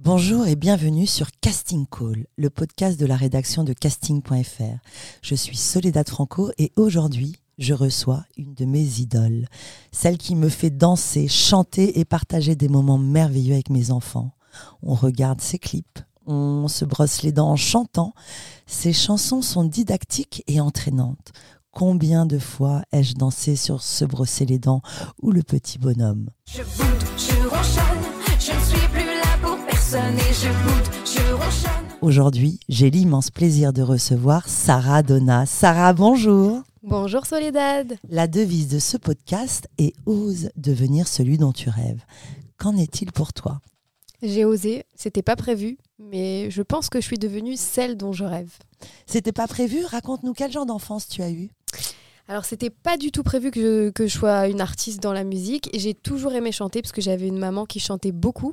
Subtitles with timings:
[0.00, 4.78] Bonjour et bienvenue sur Casting Call, le podcast de la rédaction de casting.fr.
[5.22, 9.46] Je suis Soledad Franco et aujourd'hui, je reçois une de mes idoles,
[9.92, 14.32] celle qui me fait danser, chanter et partager des moments merveilleux avec mes enfants.
[14.82, 18.14] On regarde ses clips, on se brosse les dents en chantant.
[18.66, 21.32] Ses chansons sont didactiques et entraînantes.
[21.70, 24.82] Combien de fois ai-je dansé sur Se brosser les dents
[25.22, 26.28] ou Le petit bonhomme?
[29.94, 31.98] Pour personne et je boude, je ronchonne.
[32.00, 35.46] Aujourd'hui, j'ai l'immense plaisir de recevoir Sarah Donna.
[35.46, 36.62] Sarah, bonjour.
[36.82, 37.96] Bonjour Soledad.
[38.08, 42.02] La devise de ce podcast est Ose devenir celui dont tu rêves.
[42.58, 43.60] Qu'en est-il pour toi?
[44.22, 48.24] J'ai osé, c'était pas prévu, mais je pense que je suis devenue celle dont je
[48.24, 48.52] rêve.
[49.06, 49.84] C'était pas prévu?
[49.84, 51.50] Raconte-nous quel genre d'enfance tu as eu
[52.26, 55.24] Alors c'était pas du tout prévu que je, que je sois une artiste dans la
[55.24, 58.52] musique j'ai toujours aimé chanter parce que j'avais une maman qui chantait beaucoup.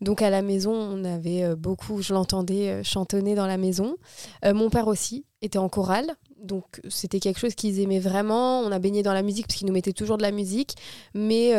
[0.00, 3.96] Donc à la maison, on avait euh, beaucoup, je l'entendais euh, chantonner dans la maison.
[4.44, 6.06] Euh, mon père aussi était en chorale,
[6.40, 8.60] donc c'était quelque chose qu'ils aimaient vraiment.
[8.60, 10.74] On a baigné dans la musique parce qu'ils nous mettaient toujours de la musique,
[11.14, 11.52] mais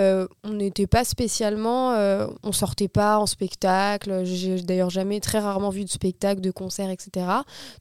[0.43, 4.23] on n'était pas spécialement, euh, on sortait pas en spectacle.
[4.23, 7.25] J'ai d'ailleurs jamais, très rarement vu de spectacle, de concert, etc.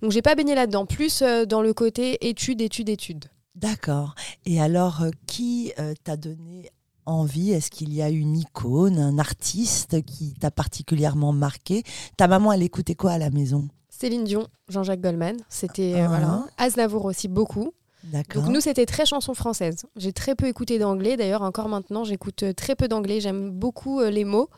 [0.02, 0.86] Donc j'ai pas baigné là-dedans.
[0.86, 3.26] Plus dans le côté études, études, études.
[3.56, 4.14] D'accord.
[4.44, 6.70] Et alors, euh, qui euh, t'a donné
[7.06, 7.52] envie?
[7.52, 11.82] Est-ce qu'il y a une icône, un artiste qui t'a particulièrement marqué?
[12.16, 13.68] Ta maman, elle écoutait quoi à la maison?
[13.88, 16.08] Céline Dion, Jean-Jacques Goldman, c'était euh, Ah.
[16.08, 16.44] voilà.
[16.58, 17.72] Aznavour aussi beaucoup.
[18.04, 18.42] D'accord.
[18.42, 19.84] Donc nous, c'était très chanson française.
[19.96, 21.16] J'ai très peu écouté d'anglais.
[21.16, 23.20] D'ailleurs, encore maintenant, j'écoute très peu d'anglais.
[23.20, 24.48] J'aime beaucoup euh, les mots.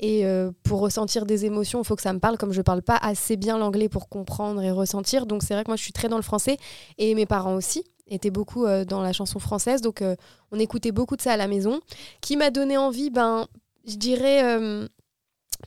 [0.00, 2.36] Et euh, pour ressentir des émotions, il faut que ça me parle.
[2.36, 5.26] Comme je parle pas assez bien l'anglais pour comprendre et ressentir.
[5.26, 6.56] Donc c'est vrai que moi, je suis très dans le français.
[6.98, 9.80] Et mes parents aussi étaient beaucoup euh, dans la chanson française.
[9.80, 10.16] Donc euh,
[10.52, 11.80] on écoutait beaucoup de ça à la maison.
[12.20, 13.46] Qui m'a donné envie Ben,
[13.86, 14.44] je dirais...
[14.44, 14.88] euh,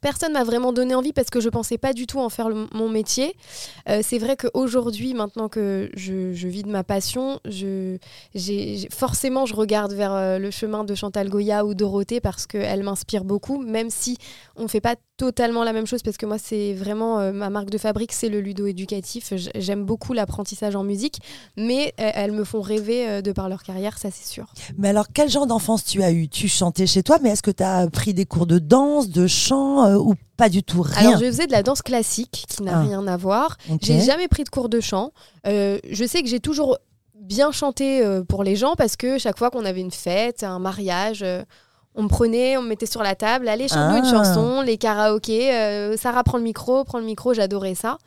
[0.02, 2.90] Personne m'a vraiment donné envie parce que je pensais pas du tout en faire mon
[2.90, 3.36] métier.
[4.04, 7.98] C'est vrai qu'aujourd'hui, maintenant que je, je vis de ma passion, je,
[8.92, 13.58] forcément, je regarde vers le chemin de Chantal Goya ou Dorothée parce qu'elles m'inspirent beaucoup,
[13.64, 14.18] même si
[14.56, 17.50] on ne fait pas totalement la même chose parce que moi, c'est vraiment euh, ma
[17.50, 19.34] marque de fabrique, c'est le ludo éducatif.
[19.56, 21.20] J'aime beaucoup l'apprentissage en musique,
[21.58, 24.46] mais euh, elles me font rêver euh, de par leur carrière, ça c'est sûr.
[24.78, 26.30] Mais alors, quel genre d'enfance tu as eu?
[26.30, 29.28] Tu chantais chez toi, mais est-ce que tu as pris des cours de danse, de
[29.28, 30.84] chant ou pas du tout?
[30.84, 31.10] Rien?
[31.10, 32.82] Alors, je faisais de la danse classique qui n'a Ah.
[32.84, 33.58] rien à voir.
[33.82, 35.12] J'ai jamais pris de cours de chant.
[35.46, 36.78] Je sais que j'ai toujours
[37.14, 41.26] bien chanté pour les gens parce que chaque fois qu'on avait une fête, un mariage,
[42.00, 44.12] on me prenait, on me mettait sur la table, allez, chante-nous une Ah.
[44.24, 47.98] chanson, les karaokés, euh, Sarah prend le micro, prend le micro, j'adorais ça.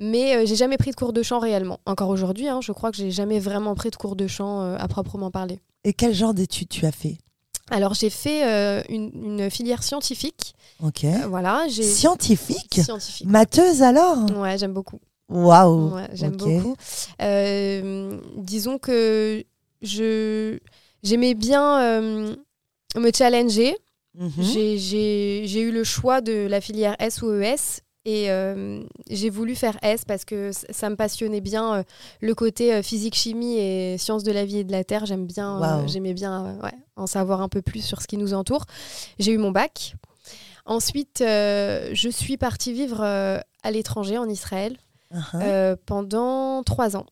[0.00, 1.78] Mais euh, j'ai jamais pris de cours de chant réellement.
[1.86, 4.76] Encore aujourd'hui, hein, je crois que j'ai jamais vraiment pris de cours de chant euh,
[4.78, 5.60] à proprement parler.
[5.84, 7.18] Et quel genre d'études tu as fait?
[7.70, 10.54] Alors j'ai fait euh, une, une filière scientifique.
[10.82, 11.04] Ok.
[11.04, 12.80] Euh, voilà, j'ai Scientifique?
[12.82, 13.26] Scientifique.
[13.28, 14.18] Matheuse alors?
[14.36, 14.98] Ouais, j'aime beaucoup.
[15.30, 16.76] Waouh Ouais, j'aime beaucoup.
[17.22, 19.42] Euh, disons que
[19.80, 20.58] je
[21.02, 22.36] j'aimais bien
[23.00, 23.76] me challenger.
[24.16, 24.30] Mhm.
[24.38, 27.80] J'ai- eu le choix de la filière S ou ES.
[28.06, 31.82] Et euh, j'ai voulu faire S parce que ça me passionnait bien euh,
[32.20, 35.06] le côté euh, physique, chimie et sciences de la vie et de la terre.
[35.06, 38.66] J'aime bien, j'aimais bien ouais, en savoir un peu plus sur ce qui nous entoure.
[39.18, 39.94] J'ai eu mon bac.
[40.66, 44.76] Ensuite, je suis partie vivre à l'étranger, en Israël,
[45.14, 45.76] Uh-huh.
[45.86, 47.06] pendant trois ans.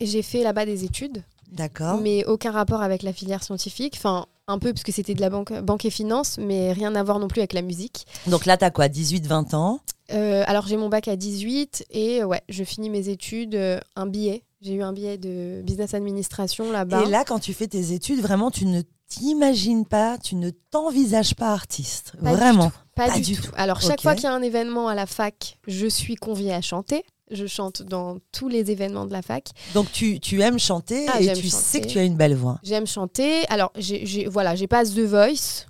[0.00, 1.22] J'ai fait là-bas des études,
[1.52, 2.00] D'accord.
[2.00, 3.94] mais aucun rapport avec la filière scientifique.
[3.96, 7.02] Enfin, un peu parce que c'était de la banque, banque et finance, mais rien à
[7.02, 8.06] voir non plus avec la musique.
[8.26, 9.80] Donc là, t'as quoi 18-20 ans?
[10.12, 14.06] Euh, alors j'ai mon bac à 18 et ouais, je finis mes études, euh, un
[14.06, 14.44] billet.
[14.60, 17.04] J'ai eu un billet de business administration là-bas.
[17.06, 21.34] Et là, quand tu fais tes études, vraiment, tu ne t'imagines pas, tu ne t'envisages
[21.34, 22.12] pas artiste.
[22.22, 22.70] Pas du vraiment.
[22.94, 23.42] Pas, Pas du, tout.
[23.42, 23.52] tout.
[23.56, 26.60] Alors, chaque fois qu'il y a un événement à la fac, je suis conviée à
[26.60, 27.04] chanter.
[27.30, 29.48] Je chante dans tous les événements de la fac.
[29.74, 32.58] Donc tu, tu aimes chanter Ah, et tu sais que tu as une belle voix.
[32.62, 33.46] J'aime chanter.
[33.48, 35.66] Alors, j'ai- voilà, j'ai pas The Voice.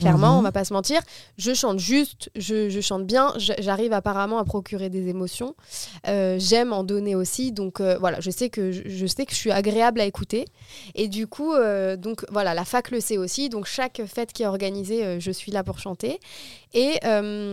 [0.00, 0.38] Clairement, Mhm.
[0.38, 1.00] on va pas se mentir.
[1.38, 3.32] Je chante juste, je, je chante bien.
[3.36, 5.54] J'arrive apparemment à procurer des émotions.
[6.08, 7.52] Euh, J'aime en donner aussi.
[7.52, 10.46] Donc euh, voilà, je sais que je, je sais que je suis agréable à écouter.
[10.94, 13.48] Et du coup, euh, donc voilà, la fac le sait aussi.
[13.48, 16.18] Donc chaque fête qui est organisée, je suis là pour chanter.
[16.74, 16.98] Et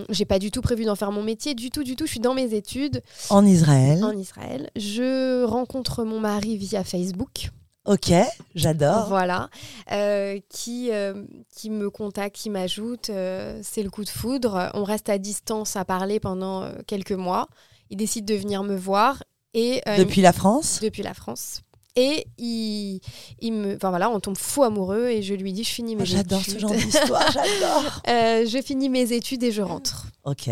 [0.09, 2.05] j'ai pas du tout prévu d'en faire mon métier, du tout, du tout.
[2.05, 4.03] Je suis dans mes études En Israël.
[4.03, 4.69] en Israël.
[4.75, 7.49] Je rencontre mon mari via Facebook.
[7.87, 8.11] Ok,
[8.53, 9.07] j'adore.
[9.07, 9.49] Voilà,
[9.93, 11.23] euh, qui, euh,
[11.55, 14.69] qui me contacte, qui m'ajoute, euh, c'est le coup de foudre.
[14.73, 17.47] On reste à distance à parler pendant quelques mois.
[17.89, 19.23] Il décide de venir me voir
[19.53, 21.61] et Depuis la France depuis la France.
[21.95, 22.99] Et il,
[23.39, 26.03] il me, enfin voilà, on tombe fou amoureux et je lui dis, je finis mes
[26.03, 26.59] Oh, J'adore ce études.
[26.59, 28.01] genre d'histoire, j'adore.
[28.05, 30.07] Je finis mes études et je rentre.
[30.25, 30.49] Ok,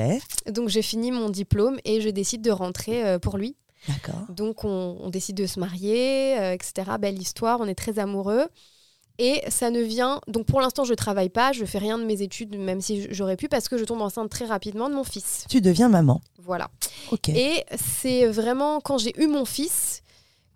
[0.49, 3.57] Donc j'ai fini mon diplôme et je décide de rentrer pour lui.
[4.29, 6.91] Donc on, on décide de se marier, euh, etc.
[6.99, 8.47] Belle histoire, on est très amoureux.
[9.17, 10.19] Et ça ne vient.
[10.27, 13.37] Donc pour l'instant, je travaille pas, je fais rien de mes études, même si j'aurais
[13.37, 15.45] pu, parce que je tombe enceinte très rapidement de mon fils.
[15.49, 16.21] Tu deviens maman.
[16.37, 16.69] Voilà.
[17.11, 17.29] Ok.
[17.29, 19.94] Et c'est vraiment quand j'ai eu mon fils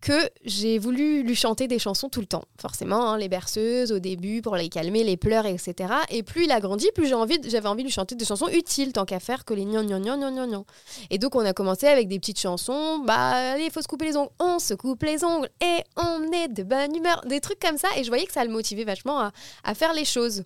[0.02, 2.44] que j'ai voulu lui chanter des chansons tout le temps.
[2.60, 5.94] Forcément, hein, les berceuses au début pour les calmer, les pleurs, etc.
[6.10, 9.06] Et plus il a grandi, plus j'avais envie de lui chanter des chansons utiles tant
[9.06, 10.66] qu'à faire que les gnan gnan gnan gnan gnan.
[11.10, 13.00] Et donc on a commencé avec des petites chansons.
[13.00, 14.32] Bah allez, il faut se couper les ongles.
[14.40, 17.22] On se coupe les ongles et on est de bonne humeur.
[17.28, 17.90] Des trucs comme ça.
[17.98, 19.20] Et je voyais que ça le motivait vachement
[19.64, 20.44] à, faire les choses.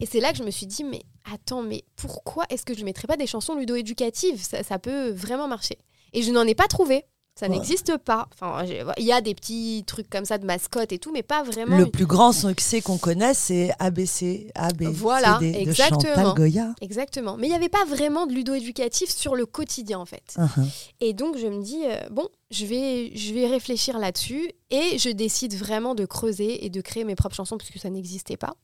[0.00, 1.02] Et c'est là que je me suis dit, mais
[1.32, 4.42] attends, mais pourquoi est-ce que je ne mettrais pas des chansons ludo-éducatives?
[4.42, 5.78] Ça peut vraiment marcher.
[6.12, 7.04] Et je n'en ai pas trouvé.
[7.38, 7.52] Ça Ouais.
[7.52, 8.26] n'existe pas.
[8.34, 8.64] Enfin,
[8.96, 11.78] il y a des petits trucs comme ça de mascotte et tout, mais pas vraiment.
[11.78, 16.00] Le plus grand succès qu'on connaisse, c'est ABC, AB, Voilà, CD de exactement.
[16.14, 16.74] Chantal Goya.
[16.80, 17.36] Exactement.
[17.36, 20.34] Mais il n'y avait pas vraiment de ludo-éducatif sur le quotidien, en fait.
[20.36, 20.66] Uh-huh.
[21.00, 25.10] Et donc, je me dis, euh, bon, je vais, je vais réfléchir là-dessus et je
[25.10, 28.54] décide vraiment de creuser et de créer mes propres chansons puisque ça n'existait pas.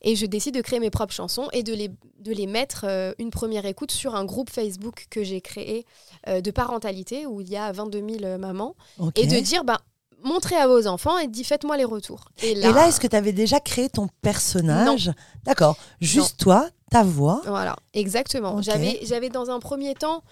[0.00, 3.12] Et je décide de créer mes propres chansons et de les, de les mettre euh,
[3.18, 5.84] une première écoute sur un groupe Facebook que j'ai créé
[6.26, 8.74] euh, de parentalité où il y a 22 000 euh, mamans
[9.14, 9.80] et de dire, bah,
[10.22, 12.30] montrez à vos enfants et dit faites-moi les retours.
[12.42, 15.12] Et là, est-ce que tu avais déjà créé ton personnage
[15.44, 15.76] D'accord.
[16.00, 17.42] Juste toi, ta voix.
[17.46, 18.62] Voilà, exactement.
[18.62, 20.22] J'avais, j'avais dans un premier temps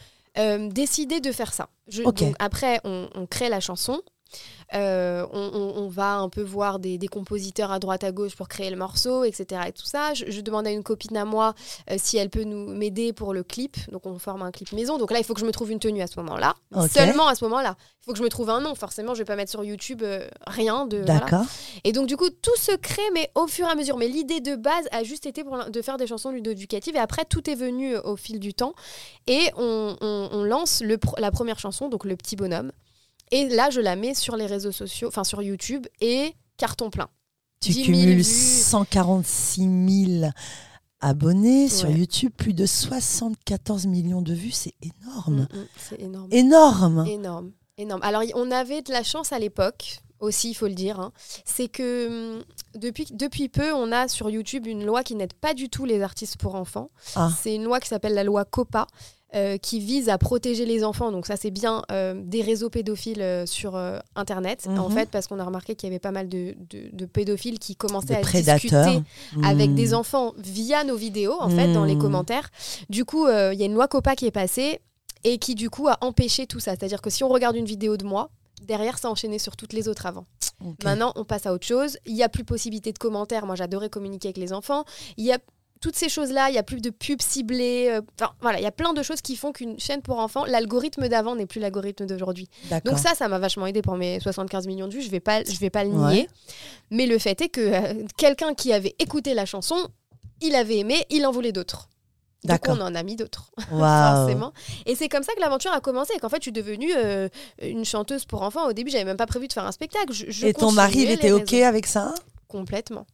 [0.69, 1.69] décidé de faire ça.
[1.89, 2.21] Je- Ok.
[2.21, 4.01] donc après, on, on crée la chanson.
[4.75, 8.35] Euh, on, on- on va un peu voir des, des compositeurs à droite à gauche
[8.35, 9.63] pour créer le morceau, etc.
[9.69, 10.13] Et tout ça.
[10.15, 11.55] Je, je demande à une copine à moi
[11.91, 13.77] euh, si elle peut nous m'aider pour le clip.
[13.93, 14.99] Donc on forme un clip maison.
[14.99, 16.55] Donc là, il faut que je me trouve une tenue à ce moment-là.
[16.89, 17.77] Seulement à ce moment-là.
[17.79, 18.75] Il faut que je me trouve un nom.
[18.75, 20.99] Forcément, je vais pas mettre sur YouTube euh, rien de.
[20.99, 21.21] voilà.
[21.21, 21.45] D'accord.
[21.85, 23.97] Et donc, du coup, tout se crée, mais au fur et à mesure.
[23.97, 26.97] Mais l'idée de base a juste été pour, de faire des chansons ludo-éducatives.
[26.97, 28.75] Et après, tout est venu au fil du temps.
[29.27, 32.73] Et on, lance le la première chanson, donc Le Petit Bonhomme.
[33.33, 37.09] Et là, je la mets sur les réseaux sociaux, enfin sur YouTube, et carton plein.
[37.61, 38.25] Tu 10 000 cumules vues.
[38.25, 40.31] 146 000
[41.01, 41.91] abonnés sur.
[41.91, 45.47] YouTube, plus de 74 millions de vues, c'est énorme.
[45.53, 46.29] Mm, mm, C'est énorme.
[46.33, 47.07] Énorme.
[47.07, 48.01] Énorme, énorme.
[48.03, 50.99] Alors, on avait de la chance à l'époque, aussi, il faut le dire.
[51.01, 51.13] hein.
[51.45, 52.43] C'est que
[52.75, 56.01] depuis, depuis peu, on a sur YouTube une loi qui n'aide pas du tout les
[56.03, 56.91] artistes pour enfants.
[57.17, 57.31] Ah.
[57.43, 58.87] C'est une loi qui s'appelle la loi COPA.
[59.37, 63.21] Euh, qui vise à protéger les enfants, donc ça c'est bien euh, des réseaux pédophiles
[63.21, 63.77] euh, sur
[64.15, 64.95] Internet, en Mhm.
[64.95, 67.77] fait, parce qu'on a remarqué qu'il y avait pas mal de, de- de pédophiles qui
[67.77, 68.61] commençaient à prédateurs.
[68.61, 69.03] discuter
[69.45, 72.01] avec des enfants via nos vidéos, en fait, dans les Mm.
[72.01, 72.51] commentaires.
[72.89, 74.81] Du coup, il y a une loi COPA qui est passée
[75.25, 76.73] et qui, du coup, a empêché tout ça.
[76.73, 78.31] C'est-à-dire que si on regarde une vidéo de moi,
[78.63, 80.25] derrière, ça enchaînait sur toutes les autres avant.
[80.85, 81.99] Maintenant, on passe à autre chose.
[82.07, 83.45] Il n'y a plus possibilité de commentaires.
[83.45, 84.85] Moi, j'adorais communiquer avec les enfants.
[85.19, 85.39] Il y a
[85.87, 87.87] toutes ces choses-là, il y a plus de pubs ciblées.
[87.91, 90.45] euh, Enfin, voilà, il y a plein de choses qui font qu'une chaîne pour enfants,
[90.45, 92.49] l'algorithme d'avant n'est plus l'algorithme d'aujourd'hui.
[92.85, 95.03] Donc ça, ça m'a vachement aidé pour mes 75 millions de vues.
[95.03, 96.13] Je vais pas, je vais pas le Ouais.
[96.13, 96.29] nier.
[96.91, 99.77] Mais le fait est que euh, quelqu'un qui avait écouté la chanson,
[100.41, 101.89] il avait aimé, il en voulait d'autres.
[102.43, 102.77] Donc D'accord.
[102.81, 104.53] on en a mis d'autres, forcément.
[104.87, 106.15] Et c'est comme ça que l'aventure a commencé.
[106.17, 107.29] Et qu'en fait, je suis devenue euh,
[107.63, 108.67] une chanteuse pour enfants.
[108.69, 110.13] Au début, j'avais même pas prévu de faire un spectacle.
[110.13, 112.13] Je- je Et ton mari, il était OK avec ça?
[112.49, 113.07] Complètement.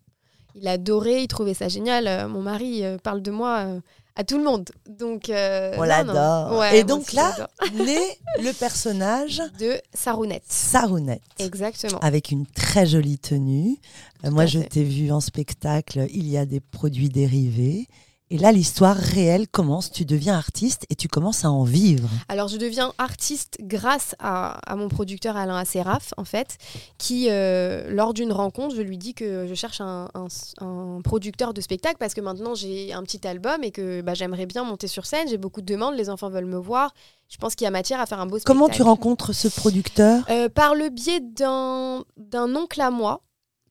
[0.55, 2.07] Il adorait, il trouvait ça génial.
[2.07, 3.81] Euh, mon mari euh, parle de moi euh,
[4.17, 4.69] à tout le monde.
[4.89, 6.59] Donc, euh, On l'adore.
[6.59, 7.35] Ouais, Et donc là,
[7.75, 10.45] naît le personnage de Sarounette.
[10.47, 11.23] Sarounette.
[11.39, 11.99] Exactement.
[12.01, 13.77] Avec une très jolie tenue.
[14.25, 16.07] Euh, moi, je t'ai vu en spectacle.
[16.13, 17.89] Il y a des produits dérivés.
[18.35, 19.93] Et là, l'histoire réelle commence.
[19.93, 22.09] Tu deviens artiste et tu commences à en vivre.
[22.31, 26.57] Alors, je deviens artiste grâce à, à mon producteur Alain Asseraf, en fait,
[26.97, 30.29] qui, euh, lors d'une rencontre, je lui dis que je cherche un, un-
[30.65, 34.47] un producteur de spectacle parce que maintenant j'ai un petit album et que bah, j'aimerais
[34.47, 35.29] bien monter sur scène.
[35.29, 36.95] J'ai beaucoup de demandes, les enfants veulent me voir.
[37.29, 38.59] Je pense qu'il y a matière à faire un beau spectacle.
[38.59, 40.25] Comment tu rencontres ce producteur?
[40.31, 43.21] Euh, Par le biais d'un d'un oncle à moi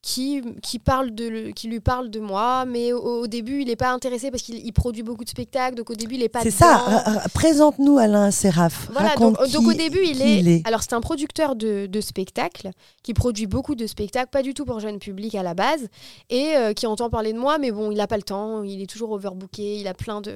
[0.01, 3.75] qui, qui, parle de, qui lui parle de moi, mais au, au début, il n'est
[3.75, 6.41] pas intéressé parce qu'il il produit beaucoup de spectacles, donc au début, il n'est pas
[6.41, 8.89] C'est ça, euh, euh, présente-nous Alain Seraf.
[8.91, 10.39] Voilà, Raconte donc, donc au qui- début, il qui est...
[10.39, 10.67] il est.
[10.67, 12.71] Alors, c'est un producteur de, de spectacles
[13.03, 15.87] qui produit beaucoup de spectacles, pas du tout pour jeune public à la base,
[16.31, 18.81] et euh, qui entend parler de moi, mais bon, il n'a pas le temps, il
[18.81, 20.33] est toujours overbooké, il a plein de,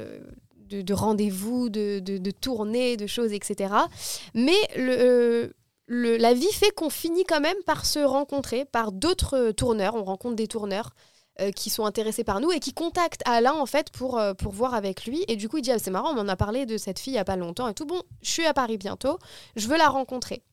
[0.69, 3.73] de, de rendez-vous, de, de, de tournées, de choses, etc.
[4.35, 5.47] Mais le, euh,
[5.87, 10.03] le- la vie fait qu'on finit quand même par se rencontrer, par d'autres tourneurs, on
[10.03, 10.91] rencontre des tourneurs.
[11.41, 14.53] euh, qui sont intéressés par nous et qui contactent Alain en fait pour, euh, pour
[14.53, 16.65] voir avec lui et du coup il dit ah, c'est marrant on m'en a parlé
[16.65, 18.77] de cette fille il y a pas longtemps et tout bon je suis à Paris
[18.77, 19.19] bientôt
[19.57, 20.43] je veux la rencontrer.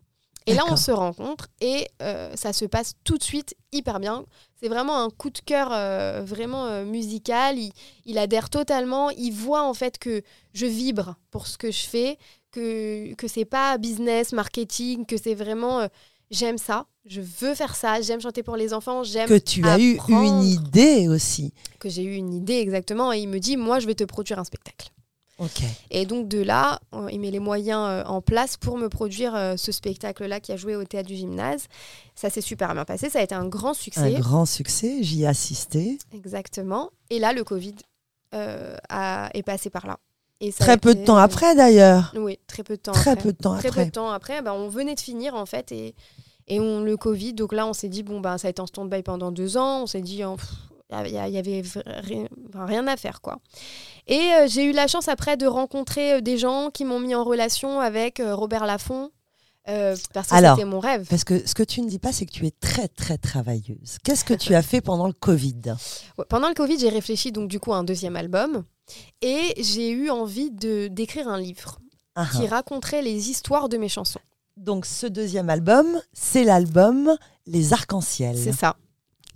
[0.48, 4.24] Et là, on se rencontre et euh, ça se passe tout de suite hyper bien.
[4.60, 7.58] C'est vraiment un coup de cœur euh, vraiment euh, musical.
[7.58, 7.72] Il,
[8.06, 9.10] il adhère totalement.
[9.10, 10.22] Il voit en fait que
[10.52, 12.18] je vibre pour ce que je fais,
[12.52, 15.88] que, que c'est pas business, marketing, que c'est vraiment euh,
[16.30, 19.78] j'aime ça, je veux faire ça, j'aime chanter pour les enfants, j'aime Que tu as
[19.78, 21.52] eu une idée aussi.
[21.80, 23.12] que j'ai eu une idée exactement.
[23.12, 24.90] Et il me dit moi, je vais te produire un spectacle.
[25.90, 29.34] Et donc de là, euh, il met les moyens euh, en place pour me produire
[29.34, 31.64] euh, ce spectacle-là qui a joué au théâtre du gymnase.
[32.14, 34.12] Ça s'est super bien passé, ça a été un grand Un succès.
[34.20, 35.98] grand succès, j'y ai assisté.
[36.14, 36.90] Exactement.
[37.10, 37.74] Et là, le Covid
[38.30, 39.98] a- est passé par là.
[40.44, 42.12] Et ça a Très peu de temps après d'ailleurs.
[42.16, 43.22] Oui, très peu de temps Très après.
[43.22, 43.86] peu de temps Très peu après.
[43.86, 45.94] de temps après, bah, on venait de finir en fait et,
[46.48, 47.32] et on, le Covid.
[47.34, 49.82] Donc là, on s'est dit, bon, bah, ça a été en stand-by pendant deux ans.
[49.82, 50.48] On s'est dit, oh, pff,
[51.06, 51.62] il y, il y avait
[52.54, 53.38] rien, à faire quoi.
[54.08, 57.14] Et euh, j'ai eu la chance après de rencontrer euh, des gens qui m'ont mis
[57.14, 59.10] en relation avec euh, Robert Laffont.
[59.68, 61.06] euh, parce que c'était mon rêve.
[61.08, 63.98] Parce que ce que tu ne dis pas, c'est que tu es très très travailleuse.
[64.02, 65.76] Qu'est-ce que tu as fait pendant le Covid?
[66.18, 68.64] Ouais, pendant le Covid, j'ai réfléchi donc du coup à un deuxième album
[69.20, 71.78] et j'ai eu envie de d'écrire un livre
[72.14, 72.56] Ah, qui ah.
[72.56, 74.20] raconterait les histoires de mes chansons.
[74.56, 78.36] Donc ce deuxième album, c'est l'album Les Arcs-en-Ciel.
[78.36, 78.76] C'est ça.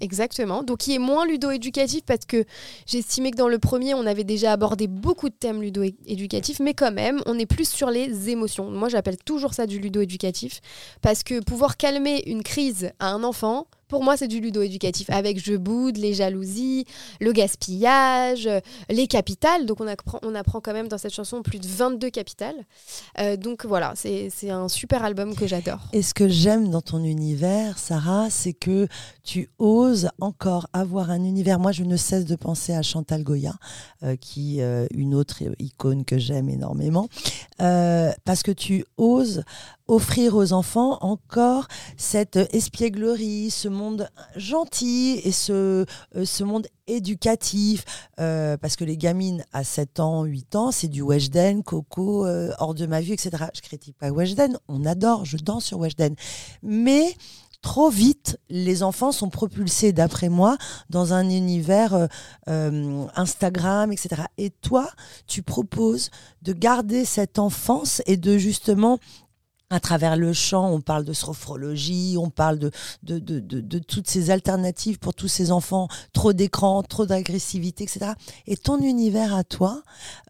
[0.00, 0.62] Exactement.
[0.62, 2.44] Donc, qui est moins ludo-éducatif parce que
[2.86, 6.92] j'estimais que dans le premier, on avait déjà abordé beaucoup de thèmes ludo-éducatifs, mais quand
[6.92, 8.70] même, on est plus sur les émotions.
[8.70, 10.60] Moi, j'appelle toujours ça du ludo-éducatif
[11.00, 15.42] parce que pouvoir calmer une crise à un enfant, pour moi, c'est du ludo-éducatif avec
[15.42, 16.86] je boude, les jalousies,
[17.20, 19.66] le gaspillage, euh, les capitales.
[19.66, 22.56] Donc, on apprend, on apprend quand même dans cette chanson plus de 22 capitales.
[23.20, 25.88] Euh, donc, voilà, c'est un super album que j'adore.
[25.92, 28.88] Et ce que j'aime dans ton univers, Sarah, c'est que
[29.22, 31.58] tu oses encore avoir un univers.
[31.58, 33.54] Moi, je ne cesse de penser à Chantal Goya,
[34.02, 37.08] euh, qui euh, une autre icône que j'aime énormément,
[37.58, 39.44] parce que tu oses
[39.88, 45.84] offrir aux enfants encore cette espièglerie, ce monde gentil et ce,
[46.16, 47.84] euh, ce monde éducatif,
[48.20, 52.52] euh, parce que les gamines à 7 ans, 8 ans, c'est du Weshden, Coco, euh,
[52.58, 53.30] hors de ma vue, etc.
[53.54, 56.14] Je critique pas Weshden, on adore, je danse sur Weshden.
[56.62, 57.14] Mais
[57.62, 60.56] trop vite, les enfants sont propulsés, d'après moi,
[60.90, 62.08] dans un univers
[62.46, 64.22] Instagram, etc.
[64.38, 64.88] Et toi,
[65.26, 66.10] tu proposes
[66.42, 69.00] de garder cette enfance et de justement
[69.70, 72.58] à travers le chant, on parle de sophrologie, on parle
[73.02, 78.12] de, toutes ces alternatives pour tous ces enfants, trop d'écran, trop d'agressivité, etc.
[78.46, 79.82] Et ton univers à toi,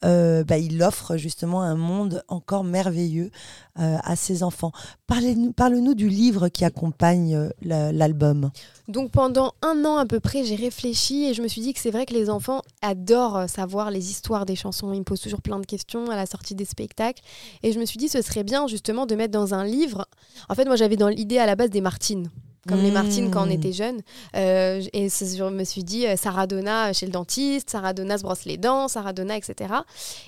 [0.05, 3.31] euh, bah, il offre justement un monde encore merveilleux
[3.79, 4.73] euh, à ces enfants.
[5.07, 8.51] Parle-nous du livre qui accompagne euh, la- l'album.
[8.89, 11.81] Donc pendant un an à peu près, j'ai réfléchi et je me suis dit que
[11.81, 14.93] c'est vrai que les enfants adorent savoir les histoires des chansons.
[14.93, 17.23] Ils me posent toujours plein de questions à la sortie des spectacles.
[17.63, 20.07] Et je me suis dit ce serait bien justement de mettre dans un livre.
[20.49, 22.29] En fait, moi j'avais dans l'idée à la base des Martines.
[22.67, 22.91] Comme les.
[22.97, 24.01] Martines quand on était jeune.
[24.37, 28.23] Euh, et je me suis dit euh, Sarah Donna chez le dentiste, Sarah Donna se
[28.23, 29.75] brosse les dents, Sarah Donna, etc.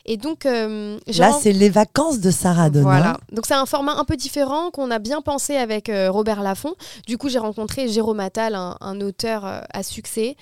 [0.04, 2.83] Et donc, euh, Là, c'est les vacances de Sarah Donna.
[2.85, 3.21] voilà.
[3.33, 6.75] Donc c'est un format un peu différent qu'on a bien pensé avec euh, Robert Laffont.
[7.07, 10.37] Du coup, j'ai rencontré Jérôme Attal, un, un auteur à succès,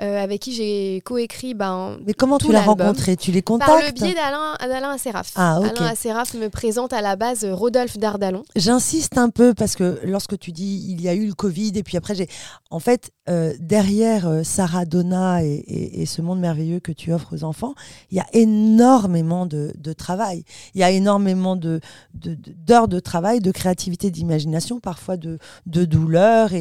[0.00, 3.16] euh, avec qui j'ai coécrit ben, Mais comment tout tu l'as rencontré?
[3.16, 5.32] Tu les contactes par le biais d'Alain Asseraf.
[5.36, 5.66] Ah, ok.
[5.66, 8.42] Alain Asseraf me présente à la base Rodolphe Dardalon.
[8.56, 11.82] J'insiste un peu parce que lorsque tu dis il y a eu le Covid et
[11.82, 12.28] puis après j'ai
[12.70, 17.12] en fait euh, derrière euh, Sarah Donna et, et- et ce monde merveilleux que tu
[17.12, 17.74] offres aux enfants,
[18.10, 20.44] il y a énormément de, de travail.
[20.74, 21.80] Il y a énormément de
[22.14, 26.52] de- de- d'heures de, travail, de créativité, d'imagination, parfois de, de douleur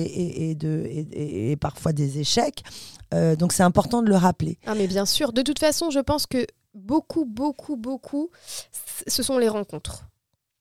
[0.56, 2.64] de, et parfois des échecs.
[3.14, 4.58] Euh, donc c'est important de le rappeler.
[4.66, 5.34] Ah mais bien sûr.
[5.34, 8.30] De toute façon, je pense que beaucoup, beaucoup, beaucoup,
[9.08, 10.04] ce sont les rencontres.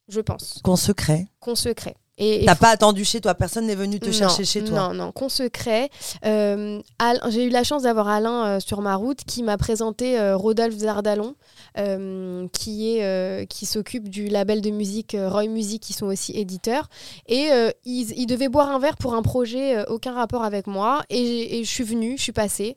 [0.08, 0.60] Je pense.
[0.62, 1.28] Qu'on se crée.
[1.40, 1.96] qu'on se crée.
[2.18, 4.88] Et, T'as pas attendu chez toi, personne n'est venu te non, chercher chez toi.
[4.88, 5.88] Non, non, qu'on se crée.
[6.24, 6.80] Euh,
[7.28, 10.76] J'ai eu la chance d'avoir Alain euh, sur ma route qui m'a présenté euh, Rodolphe
[10.76, 11.36] Zardalon,
[12.52, 16.88] qui, est, qui s'occupe du label de musique Roy Music, qui sont aussi éditeurs.
[17.28, 17.50] Et
[17.84, 21.02] ils, ils devaient boire un verre pour un projet, aucun rapport avec moi.
[21.08, 22.76] Et, je suis venue, je suis passée.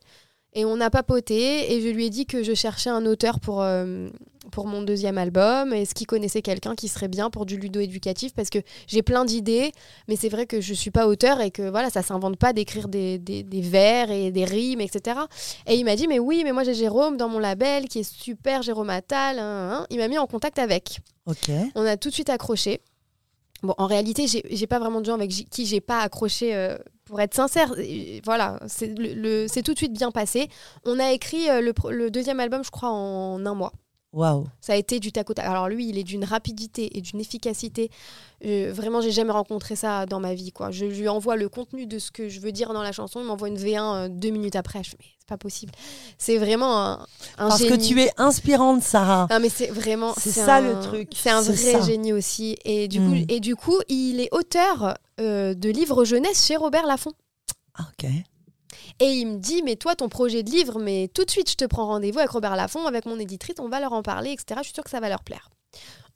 [0.53, 3.61] Et on a papoté et je lui ai dit que je cherchais un auteur pour,
[3.61, 4.09] euh,
[4.51, 5.71] pour mon deuxième album.
[5.73, 9.71] Est-ce qu'il connaissait quelqu'un qui serait bien pour du ludo-éducatif Parce que j'ai plein d'idées,
[10.07, 12.87] mais c'est vrai que je suis pas auteur et que voilà, ça s'invente pas d'écrire
[12.87, 15.19] des, des, des vers et des rimes, etc.
[15.67, 18.11] Et il m'a dit, mais oui, mais moi j'ai Jérôme dans mon label qui est
[18.11, 19.37] super, Jérôme Attal.
[19.39, 19.87] hein, hein.
[19.89, 20.99] Il m'a mis en contact avec.
[21.27, 21.51] Ok.
[21.75, 22.81] On a tout de suite accroché.
[23.63, 26.55] Bon, en réalité, j'ai pas vraiment de gens avec qui j'ai pas accroché.
[26.55, 27.75] euh, pour être sincère,
[28.25, 30.47] voilà, c'est le- le- c'est tout de suite bien passé.
[30.85, 33.73] On a écrit euh, le deuxième album, je crois, en un mois.
[34.13, 34.45] Waouh.
[34.59, 35.45] Ça a été du tac au tac.
[35.45, 37.89] Alors lui, il est d'une rapidité et d'une efficacité.
[38.45, 40.51] Euh, vraiment, j'ai jamais rencontré ça dans ma vie.
[40.51, 40.69] Quoi.
[40.71, 43.21] Je lui envoie le contenu de ce que je veux dire dans la chanson.
[43.21, 44.83] Il m'envoie une V1 euh, deux minutes après.
[44.83, 45.71] Je fais, mais c'est pas possible.
[46.17, 46.93] C'est vraiment un,
[47.37, 49.27] un Parce que tu es inspirante, Sarah.
[49.31, 51.09] Non mais c'est vraiment C'est ça, un- le truc.
[51.15, 51.79] C'est un vrai ça.
[51.79, 56.45] génie aussi et du coup et du coup il est auteur euh, de livres jeunesse
[56.45, 57.13] chez Robert Laffont.
[57.75, 58.09] Ah, ok.
[58.99, 61.55] Et il me dit mais toi ton projet de livre mais tout de suite je
[61.55, 64.59] te prends rendez-vous avec Robert Laffont avec mon éditrice on va leur en parler etc.
[64.59, 65.49] Je suis sûre que ça va leur plaire.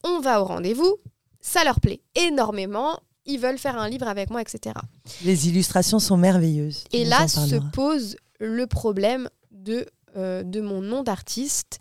[0.03, 0.97] On va au rendez-vous
[1.41, 4.75] ça leur plaît énormément ils veulent faire un livre avec moi etc.
[5.23, 6.83] Les illustrations sont merveilleuses.
[6.91, 11.79] Et là se pose le problème de, euh, de mon nom d'artiste.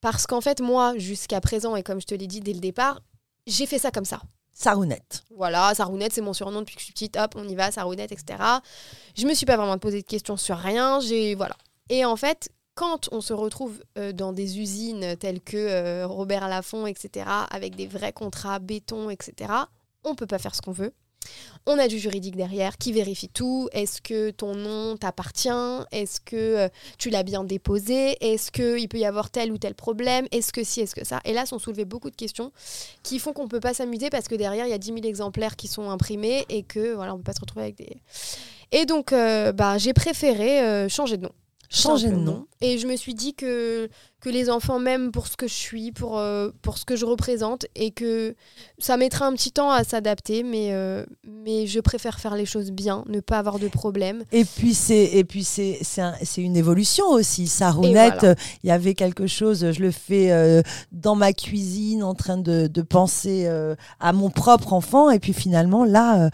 [0.00, 3.00] Parce qu'en fait, moi, jusqu'à présent, et comme je te l'ai dit dès le départ,
[3.46, 4.20] j'ai fait ça comme ça.
[4.58, 5.22] Sarounette.
[5.36, 7.18] Voilà, Sarounette, c'est mon surnom depuis que je suis petite.
[7.18, 8.38] Hop, on y va, Sarounette, etc.
[9.14, 10.98] Je me suis pas vraiment posé de questions sur rien.
[11.00, 11.54] J'ai voilà.
[11.90, 16.48] Et en fait, quand on se retrouve euh, dans des usines telles que euh, Robert
[16.48, 19.52] Laffont, etc., avec des vrais contrats béton, etc.,
[20.04, 20.94] on peut pas faire ce qu'on veut.
[21.66, 23.68] On a du juridique derrière qui vérifie tout.
[23.72, 25.48] Est-ce que ton nom t'appartient?
[25.90, 26.68] Est-ce que euh,
[26.98, 28.16] tu l'as bien déposé?
[28.20, 30.26] Est-ce qu'il peut y avoir tel ou tel problème?
[30.30, 31.20] Est-ce que si, est-ce que ça?
[31.24, 32.52] Et là, sont soulevées beaucoup de questions
[33.02, 35.56] qui font qu'on peut pas s'amuser parce que derrière, il y a 10 000 exemplaires
[35.56, 37.96] qui sont imprimés et que voilà, on peut pas se retrouver avec des...
[38.72, 41.32] Et donc, euh, bah, j'ai préféré euh, changer de nom.
[41.68, 42.46] Changer de nom.
[42.62, 43.88] Et je me suis dit que,
[44.20, 47.04] que les enfants m'aiment pour ce que je suis, pour, euh, pour ce que je
[47.04, 48.34] représente, et que
[48.78, 52.70] ça mettra un petit temps à s'adapter, mais, euh, mais je préfère faire les choses
[52.70, 54.24] bien, ne pas avoir de problème.
[54.32, 57.46] Et puis c'est et puis c'est c'est un- c'est une évolution aussi.
[57.46, 58.32] Sarounette, voilà.
[58.32, 59.70] euh, il y avait quelque chose.
[59.72, 64.30] Je le fais euh, dans ma cuisine, en train de, de penser euh, à mon
[64.30, 65.10] propre enfant.
[65.10, 66.30] Et puis finalement là,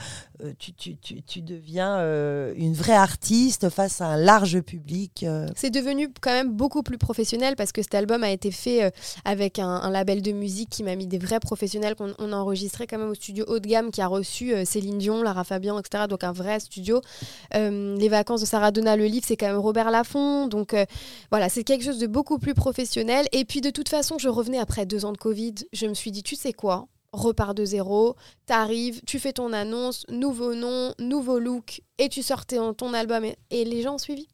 [0.59, 5.24] tu, tu, tu, tu deviens euh, une vraie artiste face à un large public.
[5.24, 5.46] euh.
[5.57, 8.90] C'est devenu quand même beaucoup plus professionnel parce que cet album a été fait euh,
[9.24, 12.87] avec un, label de musique qui m'a mis des vrais professionnels qu'on on a enregistré
[12.87, 15.78] quand même au studio haut de gamme qui a reçu euh, Céline Dion, Lara Fabian,
[15.78, 16.05] etc.
[16.09, 17.00] Donc un vrai studio.
[17.55, 20.46] Euh, les vacances de Sarah Donna, le livre, c'est quand même Robert Laffont.
[20.46, 20.85] Donc euh,
[21.31, 23.26] voilà, c'est quelque chose de beaucoup plus professionnel.
[23.33, 25.55] Et puis de toute façon, je revenais après deux ans de Covid.
[25.72, 30.05] Je me suis dit, tu sais quoi repars de zéro, t'arrives, tu fais ton annonce,
[30.09, 33.25] nouveau nom, nouveau look, et tu sors ton, ton album.
[33.25, 34.29] Et, et les gens ont suivi.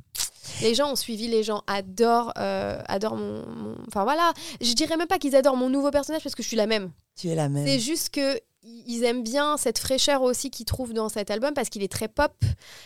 [0.62, 4.96] Les gens ont suivi, les gens adorent, euh, adorent mon, mon- Enfin voilà, je dirais
[4.96, 6.90] même pas qu'ils adorent mon nouveau personnage parce que je suis la même.
[7.20, 7.66] Tu es la même.
[7.66, 8.40] C'est juste que
[8.86, 12.08] ils aiment bien cette fraîcheur aussi qu'ils trouvent dans cet album parce qu'il est très
[12.08, 12.32] pop.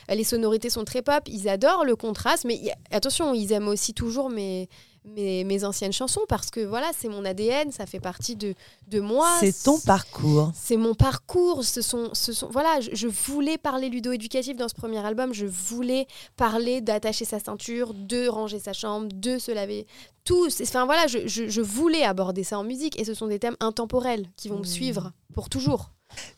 [0.09, 1.23] Les sonorités sont très pop.
[1.27, 4.69] Ils adorent le contraste, mais attention, ils aiment aussi toujours mes,
[5.05, 8.55] mes, mes anciennes chansons parce que voilà, c'est mon ADN, ça fait partie de,
[8.89, 9.29] de moi.
[9.41, 10.53] C'est ton parcours.
[10.55, 11.65] C'est mon parcours.
[11.65, 15.33] Ce sont, ce sont, voilà, je, je voulais parler ludo-éducatif dans ce premier album.
[15.35, 19.87] Je voulais parler d'attacher sa ceinture, de ranger sa chambre, de se laver.
[20.25, 20.51] Tout.
[20.51, 23.39] c'est- Enfin voilà, je, je- je voulais aborder ça en musique et ce sont des
[23.41, 24.67] thèmes intemporels qui vont me Mmh.
[24.67, 25.91] suivre pour toujours.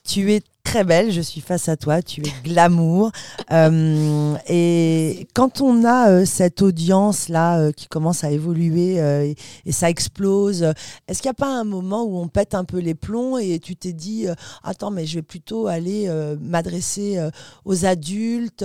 [0.05, 3.13] Tu es très belle, je suis face à toi, tu es glamour.
[3.53, 9.73] Euh, et quand on a euh, cette audience-là euh, qui commence à évoluer et, et
[9.73, 10.63] ça explose,
[11.07, 13.61] est-ce qu'il n'y a pas un moment où on pète un peu les plombs et
[13.61, 14.27] tu t'es dit,
[14.63, 16.11] attends, mais je vais plutôt aller
[16.41, 17.21] m'adresser
[17.65, 18.65] aux adultes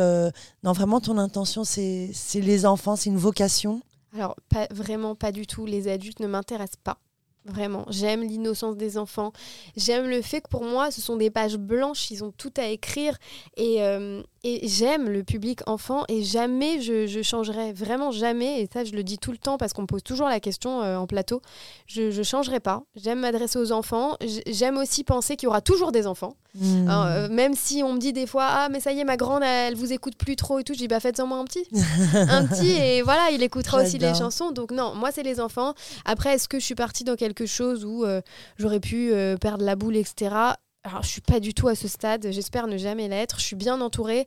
[0.63, 3.81] Non, vraiment, ton intention, c'est les enfants, c'est une vocation?
[4.15, 5.65] Alors, pas, vraiment pas du tout.
[5.65, 6.97] Les adultes ne m'intéressent pas.
[7.45, 7.85] Vraiment.
[7.89, 9.31] J'aime l'innocence des enfants.
[9.75, 12.11] J'aime le fait que pour moi, ce sont des pages blanches.
[12.11, 13.17] Ils ont tout à écrire.
[13.57, 16.03] Et, euh, et j'aime le public enfant.
[16.07, 17.73] Et jamais je, je changerai.
[17.73, 18.61] Vraiment jamais.
[18.61, 20.81] Et ça, je le dis tout le temps parce qu'on me pose toujours la question
[20.81, 21.41] euh, en plateau.
[21.87, 22.83] Je ne changerai pas.
[22.95, 24.15] J'aime m'adresser aux enfants.
[24.47, 26.35] J'aime aussi penser qu'il y aura toujours des enfants.
[26.61, 29.17] Hein, euh, même si on me dit des fois, ah, mais ça y est, ma
[29.17, 31.67] grande, elle vous écoute plus trop et tout, je dis, bah faites-en moi un petit.
[32.13, 34.51] un petit, et voilà, il écoutera aussi les chansons.
[34.51, 35.73] Donc, non, moi, c'est les enfants.
[36.05, 38.21] Après, est-ce que je suis partie dans quelque chose où euh,
[38.57, 40.55] j'aurais pu perdre la boule, etc.
[40.83, 42.27] alors, je suis pas du tout à ce stade.
[42.31, 43.39] J'espère ne jamais l'être.
[43.39, 44.25] Je suis bien entourée.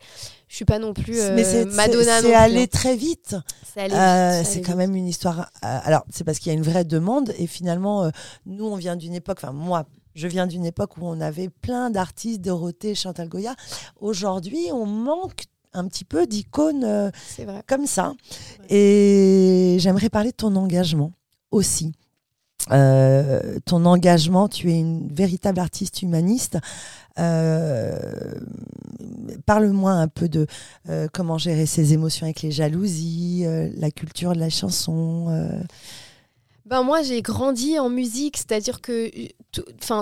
[0.49, 2.21] Je suis pas non plus euh, Mais c'est Madonna.
[2.21, 2.67] c'est- allé hein.
[2.71, 3.37] très vite.
[3.75, 4.77] C'est Euh, vite, c'est allé quand vite.
[4.77, 5.41] même une histoire.
[5.65, 8.11] euh, alors, c'est parce qu'il y a une vraie demande et finalement, euh,
[8.45, 9.39] nous, on vient d'une époque.
[9.43, 13.55] Enfin, moi, je viens d'une époque où on avait plein d'artistes, Dorothée, Chantal Goya.
[14.01, 17.11] Aujourd'hui, on manque un petit peu d'icônes
[17.67, 18.13] comme ça.
[18.69, 21.13] Et j'aimerais parler de ton engagement
[21.51, 21.93] aussi.
[22.71, 26.59] Euh, ton engagement, tu es une véritable artiste humaniste.
[27.19, 28.35] Euh,
[29.47, 30.47] Parle-moi un peu de
[30.89, 33.45] euh, comment gérer ses émotions avec les jalousies,
[33.77, 35.27] la culture de la chanson.
[36.67, 39.11] Ben moi, j'ai grandi en musique, c'est-à-dire que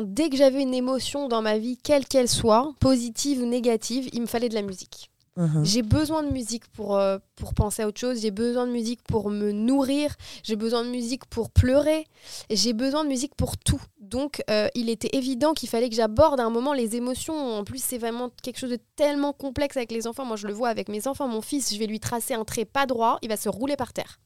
[0.04, 4.20] dès que j'avais une émotion dans ma vie, quelle qu'elle soit, positive ou négative, il
[4.20, 5.09] me fallait de la musique.
[5.36, 5.64] Mhm.
[5.64, 9.00] J'ai besoin de musique pour, euh, pour penser à autre chose, j'ai besoin de musique
[9.04, 12.04] pour me nourrir, j'ai besoin de musique pour pleurer,
[12.50, 13.80] j'ai besoin de musique pour tout.
[14.00, 17.58] Donc euh, il était évident qu'il fallait que j'aborde à un moment les émotions.
[17.58, 20.24] En plus, c'est vraiment quelque chose de tellement complexe avec les enfants.
[20.24, 21.28] Moi, je le vois avec mes enfants.
[21.28, 23.92] Mon fils, je vais lui tracer un trait pas droit, il va se rouler par
[23.92, 24.18] terre.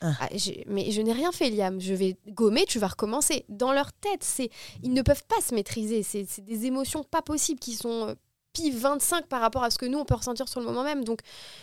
[0.00, 0.14] Ah.
[0.20, 0.28] Ah,
[0.66, 1.80] mais je n'ai rien fait, Liam.
[1.80, 3.44] Je vais gommer, tu vas recommencer.
[3.48, 4.50] Dans leur tête, c'est
[4.82, 6.02] ils ne peuvent pas se maîtriser.
[6.02, 8.16] C'est c'est des émotions pas possibles qui sont
[8.60, 10.82] euh, pi 25 par rapport à ce que nous, on peut ressentir sur le moment
[10.84, 11.04] même.
[11.04, 11.20] Donc,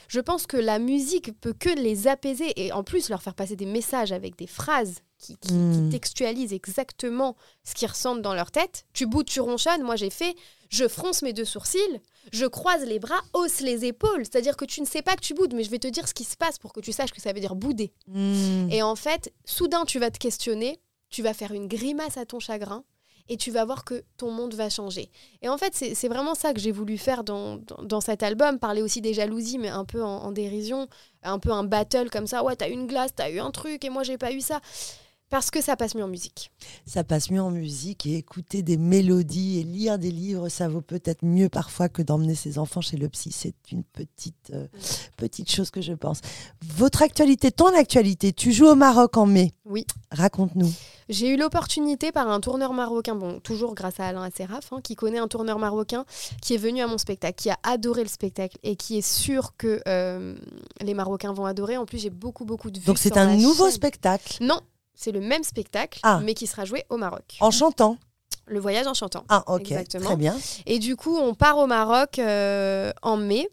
[0.08, 3.56] je pense que la musique peut que les apaiser et en plus leur faire passer
[3.56, 8.52] des messages avec des phrases qui, qui- qui textualisent exactement ce qu'ils ressentent dans leur
[8.52, 8.86] tête.
[8.94, 9.84] Tu boudes, tu ronchonnes.
[9.84, 10.36] Moi, j'ai fait,
[10.70, 11.80] je fronce mes deux sourcils,
[12.32, 14.24] je croise les bras, hausse les épaules.
[14.26, 16.14] C'est-à-dire que tu ne sais pas que tu boudes, mais je vais te dire ce
[16.14, 17.92] qui se passe pour que tu saches que ça veut dire bouder.
[18.08, 18.70] Mm.
[18.72, 22.40] Et en fait, soudain, tu vas te questionner, tu vas faire une grimace à ton
[22.40, 22.84] chagrin
[23.30, 25.10] et tu vas voir que ton monde va changer.
[25.42, 28.60] Et en fait, c'est vraiment ça que j'ai voulu faire dans, dans, dans cet album,
[28.60, 30.88] parler aussi des jalousies, mais un peu en, en dérision,
[31.24, 32.44] un peu un battle comme ça.
[32.44, 34.60] Ouais, t'as eu une glace, t'as eu un truc et moi, j'ai pas eu ça.
[35.30, 36.52] Parce que ça passe mieux en musique.
[36.88, 40.82] Ça passe mieux en musique et écouter des mélodies et lire des livres, ça vaut
[40.82, 43.32] peut-être mieux parfois que d'emmener ses enfants chez le psy.
[43.32, 44.68] C'est une petite, euh,
[45.18, 46.22] petite chose que je pense.
[46.76, 49.54] Votre actualité, ton actualité, tu joues au Maroc en mai.
[49.66, 49.86] Oui.
[50.12, 50.72] Raconte-nous.
[51.10, 54.96] J'ai eu l'opportunité par un tourneur marocain, bon, toujours grâce à Alain Asseraf, hein, qui
[54.96, 56.06] connaît un tourneur marocain,
[56.42, 59.56] qui est venu à mon spectacle, qui a adoré le spectacle et qui est sûr
[59.58, 60.36] que euh,
[60.82, 61.78] les Marocains vont adorer.
[61.78, 62.86] En plus, j'ai beaucoup, beaucoup de vues.
[62.86, 63.74] Donc c'est un nouveau chaîne.
[63.74, 64.62] spectacle Non,
[65.00, 66.20] c'est le même spectacle, Ah.
[66.22, 67.38] mais qui sera joué au Maroc.
[67.40, 67.98] en chantant.
[68.48, 69.24] Le voyage en chantant.
[69.30, 70.06] Ah ok, Exactement.
[70.06, 70.36] très bien.
[70.66, 73.48] Et du coup, on part au Maroc euh, en mai,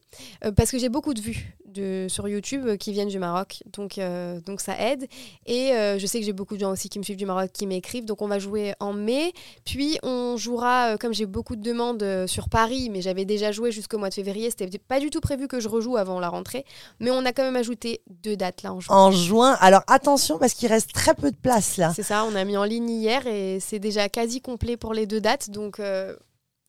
[0.44, 3.62] euh, parce que j'ai beaucoup de vues de, sur YouTube euh, qui viennent du Maroc,
[3.72, 5.06] donc, euh, donc ça aide.
[5.46, 7.50] Et euh, je sais que j'ai beaucoup de gens aussi qui me suivent du Maroc,
[7.52, 9.32] qui m'écrivent, donc on va jouer en mai.
[9.64, 13.98] Puis on jouera, comme j'ai beaucoup de demandes sur Paris, mais j'avais déjà joué jusqu'au
[13.98, 16.64] mois de février, c'était pas du tout prévu que je rejoue avant la rentrée,
[17.00, 18.96] mais on a quand même ajouté deux dates là en juin.
[18.96, 19.56] En juin.
[19.60, 21.92] Alors attention parce qu'il reste très peu de place là.
[21.94, 25.06] C'est ça, on a mis en ligne hier et c'est déjà quasi complet pour les
[25.06, 25.80] deux dates, donc,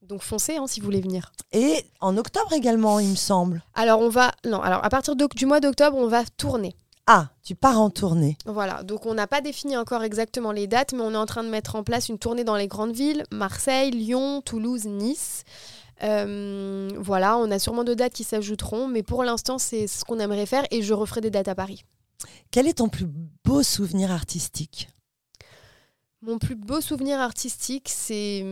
[0.01, 1.31] donc foncez hein, si vous voulez venir.
[1.51, 3.63] Et en octobre également, il me semble.
[3.73, 6.75] Alors on va non, alors à partir du mois d'octobre, on va tourner.
[7.09, 8.37] Ah, tu pars en tournée.
[8.45, 11.43] Voilà, donc on n'a pas défini encore exactement les dates, mais on est en train
[11.43, 15.45] de mettre en place une tournée dans les grandes villes, Marseille, Lyon, Toulouse, Nice.
[16.03, 20.19] Euh, voilà, on a sûrement deux dates qui s'ajouteront, mais pour l'instant c'est ce qu'on
[20.19, 21.85] aimerait faire et je referai des dates à Paris.
[22.51, 23.07] Quel est ton plus
[23.45, 24.89] beau souvenir artistique?
[26.21, 28.43] Mon plus beau souvenir artistique, c'est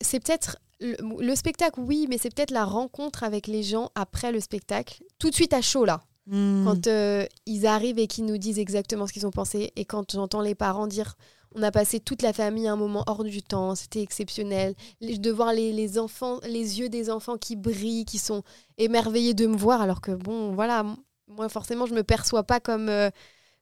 [0.00, 4.32] c'est peut-être le, le spectacle, oui, mais c'est peut-être la rencontre avec les gens après
[4.32, 6.02] le spectacle, tout de suite à chaud là.
[6.26, 6.64] Hmm.
[6.64, 10.12] Quand euh, ils arrivent et qu'ils nous disent exactement ce qu'ils ont pensé, et quand
[10.12, 11.14] j'entends les parents dire
[11.54, 15.52] on a passé toute la famille un moment hors du temps, c'était exceptionnel, de voir
[15.52, 18.42] les, les enfants, les yeux des enfants qui brillent, qui sont
[18.76, 20.84] émerveillés de me voir, alors que bon, voilà,
[21.28, 23.10] moi forcément je me perçois pas comme euh,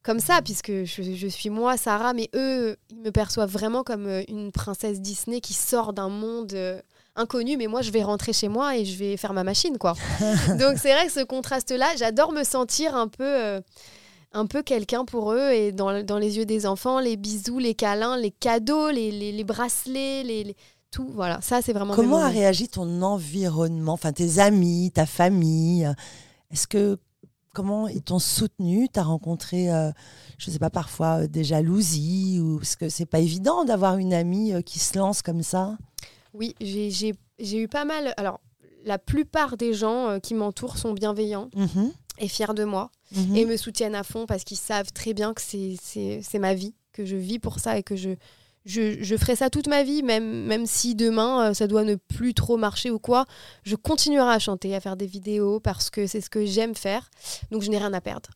[0.05, 4.07] comme ça, puisque je, je suis moi, Sarah, mais eux, ils me perçoivent vraiment comme
[4.07, 6.81] euh, une princesse Disney qui sort d'un monde euh,
[7.17, 9.95] inconnu, mais moi je vais rentrer chez moi et je vais faire ma machine, quoi.
[10.61, 13.61] Donc c'est vrai que ce contraste-là, j'adore me sentir un peu, euh,
[14.33, 17.75] un peu quelqu'un pour eux et dans, dans les yeux des enfants, les bisous, les
[17.75, 20.57] câlins, les cadeaux, les, les, les bracelets, les, les-
[20.91, 21.09] tout.
[21.15, 21.95] Voilà, ça c'est vraiment.
[21.95, 25.89] Comment a réagi ton environnement, enfin tes amis, ta famille?
[26.53, 26.99] Est-ce que
[27.55, 28.89] comment ils t'ont soutenu?
[28.93, 29.91] T'as rencontré, euh,
[30.39, 34.13] je sais pas, parfois euh, des jalousies ou parce que c'est pas évident d'avoir une
[34.13, 35.79] amie euh, qui se lance comme ça?
[36.35, 38.13] Oui, j'ai- eu pas mal.
[38.17, 38.41] Alors,
[38.85, 42.91] la plupart des gens qui m'entourent sont bienveillants Mhm, et fiers de moi.
[43.17, 43.37] mhm.
[43.37, 46.53] et me soutiennent à fond parce qu'ils savent très bien que c'est- c'est c'est ma
[46.55, 48.11] vie, que je vis pour ça et que je,
[48.65, 51.97] je, je ferai ça toute ma vie, même, même si demain euh, ça doit ne
[51.97, 53.27] plus trop marcher ou quoi.
[53.63, 57.11] Je continuerai à chanter, à faire des vidéos parce que c'est ce que j'aime faire.
[57.51, 58.31] Donc je n'ai rien à perdre.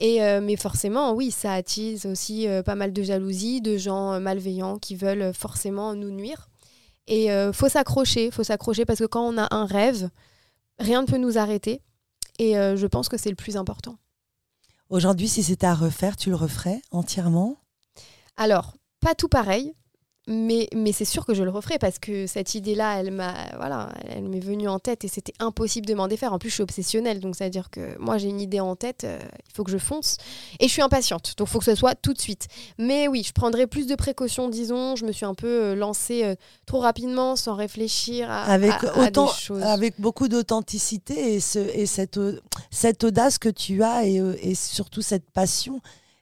[0.00, 4.14] Et, euh, mais forcément, oui, ça attise aussi euh, pas mal de jalousie, de gens
[4.14, 6.48] euh, malveillants qui veulent forcément nous nuire.
[7.06, 10.10] Et faut s'accrocher, faut s'accrocher parce que quand on a un rêve,
[10.78, 11.82] rien ne peut nous arrêter.
[12.38, 13.96] Et je pense que c'est le plus important.
[14.90, 17.56] Aujourd'hui, si c'était à refaire, tu le referais entièrement?
[18.36, 19.74] Alors, pas tout pareil,
[20.26, 23.88] mais, mais c'est sûr que je le referai parce que cette idée-là, elle m'a, voilà,
[24.08, 26.32] elle m'est venue en tête et c'était impossible de m'en défaire.
[26.32, 28.76] En plus, je suis obsessionnelle, donc ça veut dire que moi, j'ai une idée en
[28.76, 30.18] tête, euh, il faut que je fonce.
[30.60, 32.46] Et je suis impatiente, donc il faut que ce soit tout de suite.
[32.78, 34.94] Mais oui, je prendrai plus de précautions, disons.
[34.94, 36.34] Je me suis un peu euh, lancée euh,
[36.64, 39.62] trop rapidement, sans réfléchir à, avec à- à autant, des choses.
[39.62, 42.20] avec beaucoup d'authenticité et, ce, et cette,
[42.70, 45.80] cette audace que tu as et, et surtout cette passion.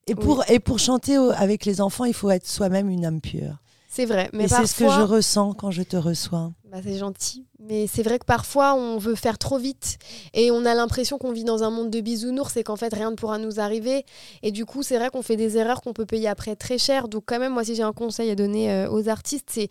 [0.08, 3.20] Et pour, et pour chanter au- avec les enfants, il faut être soi-même une âme
[3.20, 3.56] pure.
[3.90, 6.52] C'est vrai, mais c'est ce que je ressens quand je te reçois.
[6.70, 7.46] Bah, c'est gentil.
[7.58, 9.98] Mais c'est vrai que parfois, on veut faire trop vite
[10.34, 13.10] et on a l'impression qu'on vit dans un monde de bisounours et qu'en fait, rien
[13.10, 14.04] ne pourra nous arriver.
[14.42, 17.08] Et du coup, c'est vrai qu'on fait des erreurs qu'on peut payer après très cher.
[17.08, 19.68] Donc, quand même, moi, si j'ai un conseil à donner euh, aux artistes, c'est.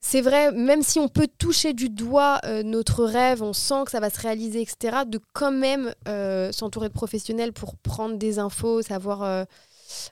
[0.00, 3.90] C'est vrai, même si on peut toucher du doigt euh, notre rêve, on sent que
[3.90, 8.38] ça va se réaliser, etc., de quand même euh, s'entourer de professionnels pour prendre des
[8.38, 9.44] infos, savoir euh,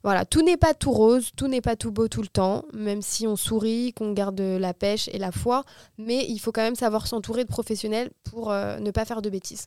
[0.02, 3.02] voilà, tout n'est pas tout rose, tout n'est pas tout beau tout le temps, même
[3.02, 5.64] si on sourit, qu'on garde la pêche et la foi,
[5.98, 9.66] mais il faut quand même savoir s'entourer de professionnels pour ne pas faire de bêtises.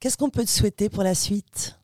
[0.00, 1.78] Qu'est-ce qu'on peut te souhaiter pour la suite?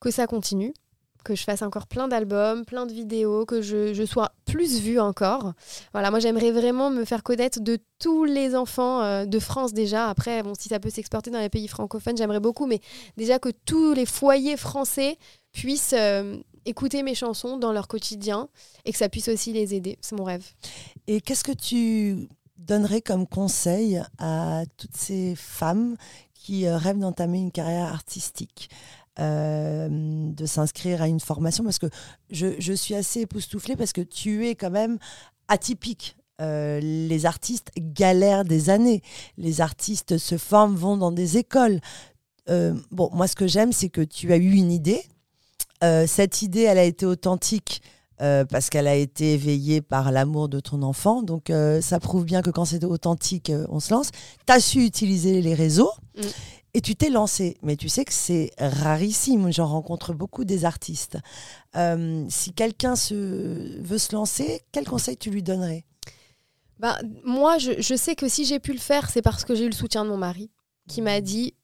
[0.00, 0.74] Que ça continue,
[1.24, 5.52] que je fasse encore plein d'albums, plein de vidéos, que je, sois plus vue encore.
[5.92, 10.08] Voilà, moi j'aimerais vraiment me faire connaître de tous les enfants euh, de France déjà.
[10.08, 12.80] Après, bon, si ça peut s'exporter dans les pays francophones, j'aimerais beaucoup, mais
[13.16, 15.18] déjà que tous les foyers français
[15.52, 18.48] puissent euh, écouter mes chansons dans leur quotidien
[18.84, 19.98] et que ça puisse aussi les aider.
[20.00, 20.46] C'est mon rêve.
[21.06, 25.96] Et qu'est-ce que tu donnerais comme conseil à toutes ces femmes
[26.34, 28.70] qui euh, rêvent d'entamer une carrière artistique?
[29.20, 31.88] Euh, de s'inscrire à une formation parce que
[32.30, 34.98] je, je suis assez époustouflée parce que tu es quand même
[35.48, 36.16] atypique.
[36.40, 39.02] Euh, les artistes galèrent des années.
[39.36, 41.80] Les artistes se forment, vont dans des écoles.
[42.48, 45.02] Euh, bon, moi, ce que j'aime, c'est que tu as eu une idée.
[45.80, 47.82] Cette idée, elle a été authentique
[48.18, 51.22] parce qu'elle a été éveillée par l'amour de ton enfant.
[51.22, 54.10] Donc, ça prouve bien que quand c'est authentique, on se lance.
[54.44, 56.28] Tu as su utiliser les réseaux Mm.
[56.78, 57.56] Et tu t'es lancé.
[57.62, 59.52] Mais tu sais que c'est rarissime.
[59.52, 61.18] J'en rencontre beaucoup des artistes.
[61.76, 63.80] Euh, si quelqu'un se...
[63.82, 65.84] veut se lancer, quel conseil tu lui donnerais?
[66.78, 69.64] Bah, moi, je, je sais que si j'ai pu le faire, c'est parce que j'ai
[69.64, 70.50] eu le soutien de mon mari
[70.88, 71.54] qui m'a dit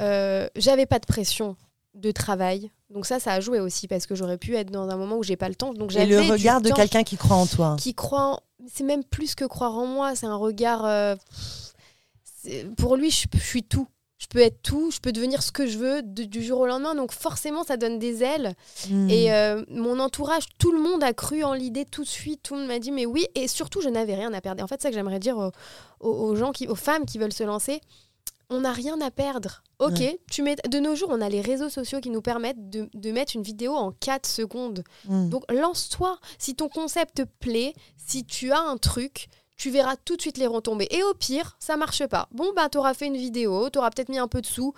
[0.00, 1.56] euh, j'avais pas de pression
[1.94, 2.70] de travail.
[2.88, 5.22] Donc ça, ça a joué aussi parce que j'aurais pu être dans un moment où
[5.22, 5.74] j'ai pas le temps.
[5.74, 7.76] Donc Et le regard de quelqu'un qui croit en toi.
[7.78, 8.26] qui croit.
[8.32, 8.40] en-
[8.72, 10.14] C'est même plus que croire en moi.
[10.16, 10.84] C'est un regard.
[10.86, 11.14] euh,
[12.76, 13.86] Pour lui, je, je suis tout.
[14.18, 14.90] Je peux être tout.
[14.90, 16.94] Je peux devenir ce que je veux de- du jour au lendemain.
[16.94, 18.54] Donc forcément, ça donne des ailes.
[18.88, 19.10] Mm.
[19.10, 22.40] Et euh, mon entourage, tout le monde a cru en l'idée tout de suite.
[22.42, 23.26] Tout le monde m'a dit, mais oui.
[23.34, 24.60] Et surtout, je n'avais rien à perdre.
[24.60, 25.50] Et en fait, c'est ça que j'aimerais dire
[26.00, 27.80] aux, gens, qui, aux femmes qui veulent se lancer.
[28.48, 29.62] On n'a rien à perdre.
[29.80, 30.20] Ok, Ouais.
[30.30, 33.10] tu mets, de nos jours, on a les réseaux sociaux qui nous permettent de, de
[33.10, 34.82] mettre une vidéo en 4 secondes.
[35.06, 35.28] Mm.
[35.28, 36.16] Donc lance-toi.
[36.38, 40.38] Si ton concept te plaît, si tu as un truc, tu verras tout de suite
[40.38, 40.88] les retombées.
[40.90, 42.28] Et au pire, ça marche pas.
[42.32, 44.74] Bon, bah, t'auras fait une vidéo, t'auras peut-être mis un peu de sous.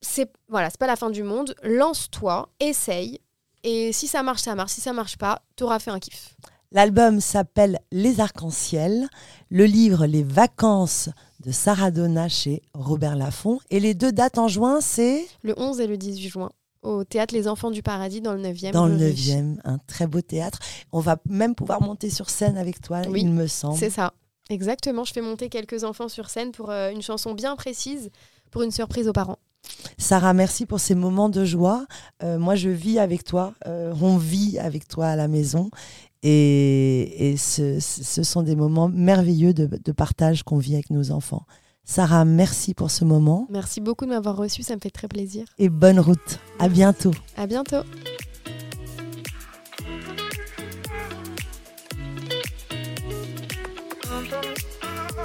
[0.00, 1.54] C'est voilà, c'est pas la fin du monde.
[1.62, 3.20] Lance-toi, essaye.
[3.62, 4.72] Et si ça marche, ça marche.
[4.72, 6.36] Si ça marche pas, t'auras fait un kiff.
[6.72, 9.08] L'album s'appelle Les Arcs-en-Ciel,
[9.50, 11.08] le livre Les Vacances
[11.40, 13.60] de Sarah Donna chez Robert Laffont.
[13.70, 15.26] Et les deux dates en juin, c'est?
[15.42, 16.50] Le 11 et le 18 juin,
[16.82, 18.72] au théâtre Les Enfants du Paradis, dans le 9e.
[18.72, 20.58] dans le rue 9e, un très beau théâtre.
[20.92, 23.78] On va même pouvoir monter sur scène avec toi, Oui, il me semble.
[23.78, 24.12] C'est ça.
[24.50, 25.02] Exactement.
[25.04, 28.10] Je fais monter quelques enfants sur scène pour euh, une chanson bien précise,
[28.50, 29.38] pour une surprise aux parents.
[29.98, 31.86] Sarah, merci pour ces moments de joie.
[32.22, 33.54] Euh, moi, je vis avec toi.
[33.66, 35.70] euh, on vit avec toi à la maison.
[36.22, 41.10] Et, et ce, ce sont des moments merveilleux de, de partage qu'on vit avec nos
[41.10, 41.44] enfants.
[41.88, 45.44] Sarah, merci pour ce moment Merci beaucoup de m'avoir reçu, ça me fait très plaisir.
[45.58, 46.40] et bonne route.
[46.58, 47.12] À bientôt.
[47.36, 47.82] À bientôt.